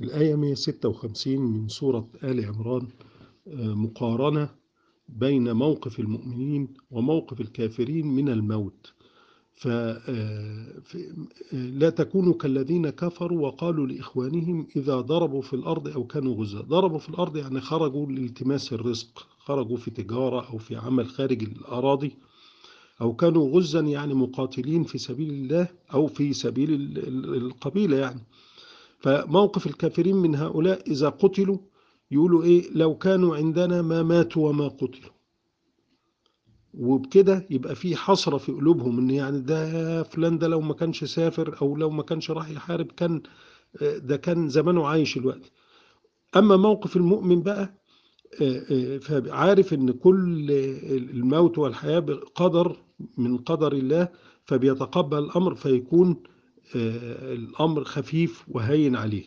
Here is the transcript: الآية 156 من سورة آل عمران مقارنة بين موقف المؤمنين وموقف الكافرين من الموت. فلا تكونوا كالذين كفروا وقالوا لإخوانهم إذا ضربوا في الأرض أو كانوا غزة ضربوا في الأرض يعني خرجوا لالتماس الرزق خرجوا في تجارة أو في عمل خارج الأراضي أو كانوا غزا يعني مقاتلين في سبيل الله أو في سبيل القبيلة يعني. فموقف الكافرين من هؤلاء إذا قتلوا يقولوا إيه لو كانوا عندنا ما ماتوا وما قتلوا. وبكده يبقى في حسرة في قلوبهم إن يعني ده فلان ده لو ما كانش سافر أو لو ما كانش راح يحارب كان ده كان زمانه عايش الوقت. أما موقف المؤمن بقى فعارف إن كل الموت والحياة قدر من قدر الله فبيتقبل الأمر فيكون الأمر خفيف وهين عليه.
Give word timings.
الآية 0.00 0.34
156 0.34 1.38
من 1.40 1.68
سورة 1.68 2.08
آل 2.24 2.44
عمران 2.44 2.88
مقارنة 3.56 4.48
بين 5.08 5.52
موقف 5.52 6.00
المؤمنين 6.00 6.68
وموقف 6.90 7.40
الكافرين 7.40 8.06
من 8.06 8.28
الموت. 8.28 8.92
فلا 9.54 10.70
تكونوا 11.90 12.34
كالذين 12.34 12.90
كفروا 12.90 13.46
وقالوا 13.46 13.86
لإخوانهم 13.86 14.66
إذا 14.76 15.00
ضربوا 15.00 15.42
في 15.42 15.54
الأرض 15.54 15.88
أو 15.88 16.04
كانوا 16.06 16.34
غزة 16.34 16.60
ضربوا 16.60 16.98
في 16.98 17.08
الأرض 17.08 17.36
يعني 17.36 17.60
خرجوا 17.60 18.06
لالتماس 18.06 18.72
الرزق 18.72 19.26
خرجوا 19.38 19.76
في 19.76 19.90
تجارة 19.90 20.48
أو 20.50 20.58
في 20.58 20.76
عمل 20.76 21.06
خارج 21.08 21.42
الأراضي 21.42 22.12
أو 23.00 23.12
كانوا 23.16 23.56
غزا 23.58 23.80
يعني 23.80 24.14
مقاتلين 24.14 24.84
في 24.84 24.98
سبيل 24.98 25.30
الله 25.30 25.68
أو 25.94 26.06
في 26.06 26.32
سبيل 26.32 26.98
القبيلة 27.34 27.96
يعني. 27.96 28.20
فموقف 29.00 29.66
الكافرين 29.66 30.16
من 30.16 30.34
هؤلاء 30.34 30.90
إذا 30.90 31.08
قتلوا 31.08 31.58
يقولوا 32.10 32.42
إيه 32.44 32.70
لو 32.74 32.98
كانوا 32.98 33.36
عندنا 33.36 33.82
ما 33.82 34.02
ماتوا 34.02 34.48
وما 34.48 34.68
قتلوا. 34.68 35.10
وبكده 36.74 37.46
يبقى 37.50 37.74
في 37.74 37.96
حسرة 37.96 38.36
في 38.38 38.52
قلوبهم 38.52 38.98
إن 38.98 39.10
يعني 39.10 39.40
ده 39.40 40.02
فلان 40.02 40.38
ده 40.38 40.48
لو 40.48 40.60
ما 40.60 40.74
كانش 40.74 41.04
سافر 41.04 41.58
أو 41.62 41.76
لو 41.76 41.90
ما 41.90 42.02
كانش 42.02 42.30
راح 42.30 42.50
يحارب 42.50 42.86
كان 42.92 43.22
ده 43.80 44.16
كان 44.16 44.48
زمانه 44.48 44.86
عايش 44.86 45.16
الوقت. 45.16 45.52
أما 46.36 46.56
موقف 46.56 46.96
المؤمن 46.96 47.42
بقى 47.42 47.74
فعارف 49.00 49.74
إن 49.74 49.90
كل 49.90 50.50
الموت 51.14 51.58
والحياة 51.58 52.00
قدر 52.34 52.76
من 53.18 53.36
قدر 53.38 53.72
الله 53.72 54.08
فبيتقبل 54.44 55.18
الأمر 55.18 55.54
فيكون 55.54 56.22
الأمر 56.76 57.84
خفيف 57.84 58.44
وهين 58.48 58.96
عليه. 58.96 59.24